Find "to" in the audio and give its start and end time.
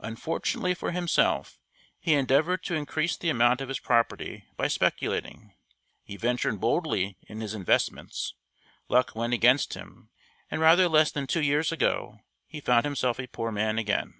2.64-2.74